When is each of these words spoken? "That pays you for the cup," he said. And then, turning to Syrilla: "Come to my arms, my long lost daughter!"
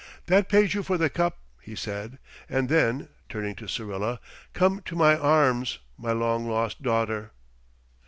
"That 0.25 0.49
pays 0.49 0.73
you 0.73 0.81
for 0.81 0.97
the 0.97 1.11
cup," 1.11 1.37
he 1.61 1.75
said. 1.75 2.17
And 2.49 2.69
then, 2.69 3.09
turning 3.29 3.53
to 3.57 3.67
Syrilla: 3.67 4.19
"Come 4.51 4.81
to 4.85 4.95
my 4.95 5.15
arms, 5.15 5.77
my 5.95 6.11
long 6.11 6.49
lost 6.49 6.81
daughter!" 6.81 7.33